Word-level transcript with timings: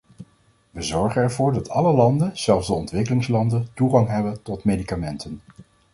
We 0.71 0.81
zorgen 0.81 1.21
ervoor 1.21 1.53
dat 1.53 1.69
alle 1.69 1.93
landen, 1.93 2.37
zelfs 2.37 2.67
de 2.67 2.73
ontwikkelingslanden, 2.73 3.67
toegang 3.73 4.07
hebben 4.07 4.41
tot 4.43 4.63
medicamenten. 4.63 5.41